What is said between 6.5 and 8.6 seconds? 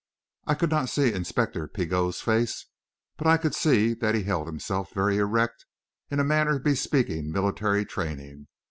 bespeaking military training.